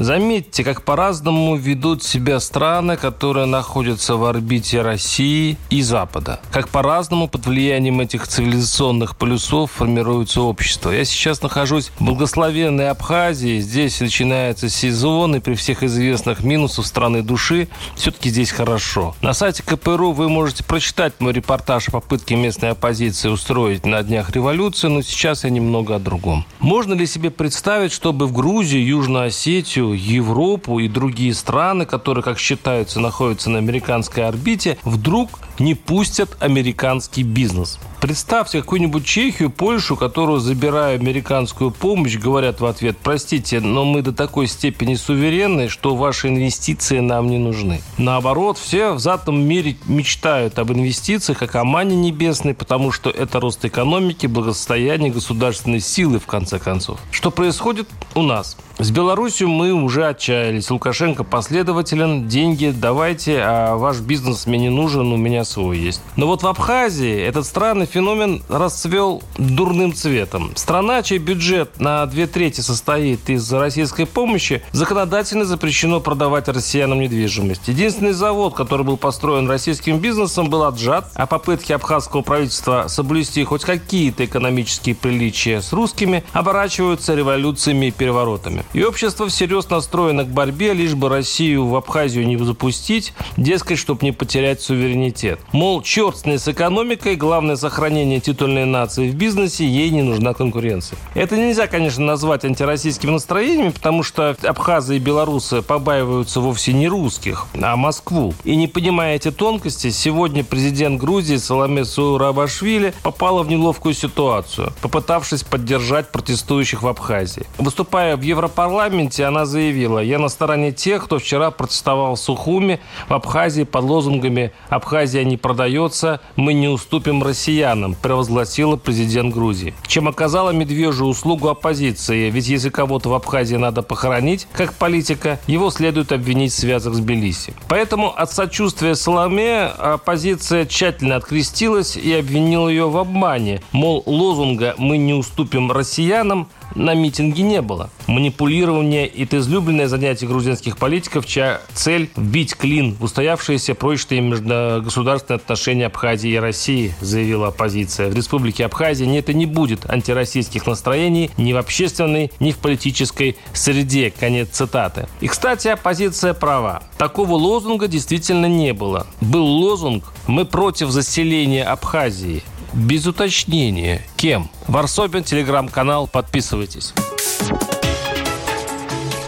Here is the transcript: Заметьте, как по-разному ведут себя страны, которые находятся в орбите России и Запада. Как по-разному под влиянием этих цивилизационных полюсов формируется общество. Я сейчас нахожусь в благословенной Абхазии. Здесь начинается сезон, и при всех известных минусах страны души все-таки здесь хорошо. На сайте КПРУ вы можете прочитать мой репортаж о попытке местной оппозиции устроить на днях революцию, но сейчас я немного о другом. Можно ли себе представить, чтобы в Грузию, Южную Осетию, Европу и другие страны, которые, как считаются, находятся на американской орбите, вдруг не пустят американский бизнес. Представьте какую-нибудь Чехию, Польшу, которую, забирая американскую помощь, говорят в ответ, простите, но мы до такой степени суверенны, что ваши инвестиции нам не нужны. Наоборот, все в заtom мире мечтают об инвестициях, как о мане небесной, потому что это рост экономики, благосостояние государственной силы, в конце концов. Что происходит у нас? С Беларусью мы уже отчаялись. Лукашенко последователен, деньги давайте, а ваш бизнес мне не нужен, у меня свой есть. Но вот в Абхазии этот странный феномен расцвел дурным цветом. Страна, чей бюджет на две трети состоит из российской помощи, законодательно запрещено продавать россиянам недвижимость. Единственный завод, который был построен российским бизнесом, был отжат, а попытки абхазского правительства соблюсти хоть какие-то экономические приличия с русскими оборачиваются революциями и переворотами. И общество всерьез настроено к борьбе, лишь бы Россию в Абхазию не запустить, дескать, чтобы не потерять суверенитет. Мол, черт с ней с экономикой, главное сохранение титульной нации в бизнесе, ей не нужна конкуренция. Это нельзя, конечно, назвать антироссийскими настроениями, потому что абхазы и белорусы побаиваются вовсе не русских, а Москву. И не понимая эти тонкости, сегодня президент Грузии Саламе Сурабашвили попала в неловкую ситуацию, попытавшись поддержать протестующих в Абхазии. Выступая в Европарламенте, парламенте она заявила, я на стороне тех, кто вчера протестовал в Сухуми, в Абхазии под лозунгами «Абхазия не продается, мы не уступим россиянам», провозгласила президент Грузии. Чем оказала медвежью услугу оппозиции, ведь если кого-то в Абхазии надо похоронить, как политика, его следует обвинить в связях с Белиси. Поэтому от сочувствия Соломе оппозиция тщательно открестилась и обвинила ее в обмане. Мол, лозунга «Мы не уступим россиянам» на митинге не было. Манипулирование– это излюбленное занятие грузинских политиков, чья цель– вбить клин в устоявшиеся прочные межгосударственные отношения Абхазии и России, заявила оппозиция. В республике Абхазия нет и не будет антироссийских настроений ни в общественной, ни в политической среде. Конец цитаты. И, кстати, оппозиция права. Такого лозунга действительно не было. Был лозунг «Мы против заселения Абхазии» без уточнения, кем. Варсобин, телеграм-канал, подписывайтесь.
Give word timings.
Заметьте, 0.00 0.64
как 0.64 0.82
по-разному 0.82 1.56
ведут 1.56 2.02
себя 2.02 2.40
страны, 2.40 2.96
которые 2.96 3.44
находятся 3.44 4.16
в 4.16 4.24
орбите 4.24 4.80
России 4.80 5.58
и 5.68 5.82
Запада. 5.82 6.40
Как 6.50 6.70
по-разному 6.70 7.28
под 7.28 7.44
влиянием 7.44 8.00
этих 8.00 8.26
цивилизационных 8.26 9.14
полюсов 9.14 9.72
формируется 9.72 10.40
общество. 10.40 10.90
Я 10.90 11.04
сейчас 11.04 11.42
нахожусь 11.42 11.92
в 11.98 12.04
благословенной 12.06 12.88
Абхазии. 12.88 13.60
Здесь 13.60 14.00
начинается 14.00 14.70
сезон, 14.70 15.36
и 15.36 15.40
при 15.40 15.52
всех 15.52 15.82
известных 15.82 16.42
минусах 16.44 16.86
страны 16.86 17.22
души 17.22 17.68
все-таки 17.94 18.30
здесь 18.30 18.52
хорошо. 18.52 19.14
На 19.20 19.34
сайте 19.34 19.62
КПРУ 19.62 20.12
вы 20.12 20.30
можете 20.30 20.64
прочитать 20.64 21.12
мой 21.18 21.34
репортаж 21.34 21.88
о 21.88 21.92
попытке 21.92 22.36
местной 22.36 22.70
оппозиции 22.70 23.28
устроить 23.28 23.84
на 23.84 24.02
днях 24.02 24.30
революцию, 24.30 24.92
но 24.92 25.02
сейчас 25.02 25.44
я 25.44 25.50
немного 25.50 25.96
о 25.96 25.98
другом. 25.98 26.46
Можно 26.58 26.94
ли 26.94 27.04
себе 27.06 27.28
представить, 27.28 27.92
чтобы 27.92 28.26
в 28.26 28.32
Грузию, 28.32 28.86
Южную 28.86 29.26
Осетию, 29.26 29.89
Европу 29.94 30.78
и 30.78 30.88
другие 30.88 31.34
страны, 31.34 31.86
которые, 31.86 32.24
как 32.24 32.38
считаются, 32.38 33.00
находятся 33.00 33.50
на 33.50 33.58
американской 33.58 34.26
орбите, 34.26 34.78
вдруг 34.84 35.40
не 35.58 35.74
пустят 35.74 36.36
американский 36.40 37.22
бизнес. 37.22 37.78
Представьте 38.00 38.62
какую-нибудь 38.62 39.04
Чехию, 39.04 39.50
Польшу, 39.50 39.94
которую, 39.94 40.40
забирая 40.40 40.94
американскую 40.94 41.70
помощь, 41.70 42.16
говорят 42.16 42.58
в 42.58 42.64
ответ, 42.64 42.96
простите, 43.02 43.60
но 43.60 43.84
мы 43.84 44.00
до 44.00 44.12
такой 44.12 44.46
степени 44.46 44.94
суверенны, 44.94 45.68
что 45.68 45.94
ваши 45.94 46.28
инвестиции 46.28 47.00
нам 47.00 47.28
не 47.28 47.36
нужны. 47.36 47.82
Наоборот, 47.98 48.56
все 48.56 48.92
в 48.92 49.00
заtom 49.00 49.38
мире 49.42 49.76
мечтают 49.84 50.58
об 50.58 50.72
инвестициях, 50.72 51.38
как 51.38 51.54
о 51.56 51.64
мане 51.64 51.94
небесной, 51.94 52.54
потому 52.54 52.90
что 52.90 53.10
это 53.10 53.38
рост 53.38 53.62
экономики, 53.66 54.26
благосостояние 54.26 55.12
государственной 55.12 55.80
силы, 55.80 56.18
в 56.18 56.26
конце 56.26 56.58
концов. 56.58 56.98
Что 57.10 57.30
происходит 57.30 57.86
у 58.14 58.22
нас? 58.22 58.56
С 58.78 58.90
Беларусью 58.90 59.48
мы 59.48 59.74
уже 59.84 60.06
отчаялись. 60.06 60.70
Лукашенко 60.70 61.24
последователен, 61.24 62.28
деньги 62.28 62.72
давайте, 62.74 63.40
а 63.42 63.76
ваш 63.76 64.00
бизнес 64.00 64.46
мне 64.46 64.58
не 64.58 64.68
нужен, 64.68 65.12
у 65.12 65.16
меня 65.16 65.44
свой 65.44 65.78
есть. 65.78 66.02
Но 66.16 66.26
вот 66.26 66.42
в 66.42 66.46
Абхазии 66.46 67.20
этот 67.20 67.46
странный 67.46 67.86
феномен 67.86 68.42
расцвел 68.48 69.22
дурным 69.38 69.94
цветом. 69.94 70.52
Страна, 70.56 71.02
чей 71.02 71.18
бюджет 71.18 71.80
на 71.80 72.04
две 72.06 72.26
трети 72.26 72.60
состоит 72.60 73.28
из 73.30 73.52
российской 73.52 74.06
помощи, 74.06 74.62
законодательно 74.72 75.44
запрещено 75.44 76.00
продавать 76.00 76.48
россиянам 76.48 77.00
недвижимость. 77.00 77.68
Единственный 77.68 78.12
завод, 78.12 78.54
который 78.54 78.84
был 78.84 78.96
построен 78.96 79.48
российским 79.48 79.98
бизнесом, 79.98 80.50
был 80.50 80.64
отжат, 80.64 81.10
а 81.14 81.26
попытки 81.26 81.72
абхазского 81.72 82.22
правительства 82.22 82.86
соблюсти 82.88 83.44
хоть 83.44 83.64
какие-то 83.64 84.24
экономические 84.24 84.94
приличия 84.94 85.60
с 85.62 85.72
русскими 85.72 86.24
оборачиваются 86.32 87.14
революциями 87.14 87.86
и 87.86 87.90
переворотами. 87.90 88.64
И 88.72 88.82
общество 88.82 89.28
всерьез 89.28 89.59
настроено 89.68 90.24
к 90.24 90.28
борьбе, 90.28 90.72
лишь 90.72 90.94
бы 90.94 91.08
Россию 91.08 91.66
в 91.66 91.76
Абхазию 91.76 92.26
не 92.26 92.38
запустить, 92.38 93.12
дескать, 93.36 93.78
чтобы 93.78 94.04
не 94.04 94.12
потерять 94.12 94.62
суверенитет. 94.62 95.40
Мол, 95.52 95.82
черт 95.82 96.18
с 96.18 96.24
ней 96.24 96.38
с 96.38 96.48
экономикой, 96.48 97.16
главное 97.16 97.56
сохранение 97.56 98.20
титульной 98.20 98.64
нации 98.64 99.10
в 99.10 99.14
бизнесе, 99.14 99.66
ей 99.66 99.90
не 99.90 100.02
нужна 100.02 100.32
конкуренция. 100.32 100.98
Это 101.14 101.36
нельзя, 101.36 101.66
конечно, 101.66 102.04
назвать 102.04 102.44
антироссийскими 102.44 103.10
настроениями, 103.10 103.70
потому 103.70 104.02
что 104.02 104.36
абхазы 104.42 104.96
и 104.96 104.98
белорусы 104.98 105.60
побаиваются 105.60 106.40
вовсе 106.40 106.72
не 106.72 106.88
русских, 106.88 107.46
а 107.60 107.76
Москву. 107.76 108.32
И 108.44 108.56
не 108.56 108.68
понимая 108.68 109.16
эти 109.16 109.30
тонкости, 109.30 109.90
сегодня 109.90 110.44
президент 110.44 111.00
Грузии 111.00 111.36
Саламе 111.36 111.84
Сурабашвили 111.84 112.94
попала 113.02 113.42
в 113.42 113.48
неловкую 113.48 113.94
ситуацию, 113.94 114.72
попытавшись 114.80 115.42
поддержать 115.42 116.12
протестующих 116.12 116.82
в 116.82 116.86
Абхазии. 116.86 117.44
Выступая 117.58 118.16
в 118.16 118.22
Европарламенте, 118.22 118.70
парламенте 118.70 119.24
она 119.24 119.46
заявила, 119.50 119.98
я 119.98 120.18
на 120.18 120.28
стороне 120.28 120.72
тех, 120.72 121.04
кто 121.04 121.18
вчера 121.18 121.50
протестовал 121.50 122.14
в 122.14 122.18
Сухуми, 122.18 122.80
в 123.08 123.12
Абхазии 123.12 123.64
под 123.64 123.84
лозунгами 123.84 124.52
«Абхазия 124.68 125.24
не 125.24 125.36
продается, 125.36 126.20
мы 126.36 126.54
не 126.54 126.68
уступим 126.68 127.22
россиянам», 127.22 127.94
провозгласила 127.94 128.76
президент 128.76 129.34
Грузии. 129.34 129.74
Чем 129.86 130.08
оказала 130.08 130.50
медвежью 130.50 131.06
услугу 131.06 131.48
оппозиции, 131.48 132.30
ведь 132.30 132.48
если 132.48 132.70
кого-то 132.70 133.10
в 133.10 133.14
Абхазии 133.14 133.56
надо 133.56 133.82
похоронить, 133.82 134.46
как 134.52 134.72
политика, 134.74 135.38
его 135.46 135.70
следует 135.70 136.12
обвинить 136.12 136.52
в 136.52 136.58
связях 136.58 136.94
с 136.94 137.00
Белиси. 137.00 137.52
Поэтому 137.68 138.08
от 138.16 138.32
сочувствия 138.32 138.94
Соломе 138.94 139.64
оппозиция 139.64 140.64
тщательно 140.64 141.16
открестилась 141.16 141.96
и 141.96 142.12
обвинила 142.12 142.68
ее 142.68 142.88
в 142.88 142.96
обмане. 142.96 143.62
Мол, 143.72 144.02
лозунга 144.06 144.74
«Мы 144.78 144.98
не 144.98 145.14
уступим 145.14 145.72
россиянам» 145.72 146.48
на 146.74 146.94
митинге 146.94 147.42
не 147.42 147.62
было. 147.62 147.90
Манипулирование– 148.06 149.06
это 149.08 149.39
излюбленное 149.40 149.88
занятие 149.88 150.26
грузинских 150.26 150.76
политиков, 150.76 151.26
чья 151.26 151.60
цель– 151.74 152.10
вбить 152.16 152.54
клин 152.54 152.94
в 152.94 153.04
устоявшиеся 153.04 153.74
прочные 153.74 154.20
межгосударственные 154.20 155.36
отношения 155.36 155.86
Абхазии 155.86 156.30
и 156.30 156.36
России, 156.36 156.94
заявила 157.00 157.48
оппозиция. 157.48 158.08
В 158.08 158.14
республике 158.14 158.64
Абхазия 158.64 159.06
нет 159.06 159.28
и 159.28 159.34
не 159.34 159.46
будет 159.46 159.88
антироссийских 159.88 160.66
настроений 160.66 161.30
ни 161.36 161.52
в 161.52 161.56
общественной, 161.56 162.30
ни 162.40 162.52
в 162.52 162.58
политической 162.58 163.36
среде. 163.52 164.10
Конец 164.10 164.50
цитаты. 164.50 165.08
И, 165.20 165.28
кстати, 165.28 165.68
оппозиция 165.68 166.34
права. 166.34 166.82
Такого 166.98 167.32
лозунга 167.32 167.88
действительно 167.88 168.46
не 168.46 168.72
было. 168.72 169.06
Был 169.20 169.44
лозунг 169.44 170.12
«Мы 170.26 170.44
против 170.44 170.90
заселения 170.90 171.64
Абхазии» 171.64 172.42
без 172.72 173.06
уточнения, 173.06 174.02
кем. 174.16 174.48
Варсобин, 174.68 175.24
телеграм-канал, 175.24 176.06
подписывайтесь. 176.06 176.94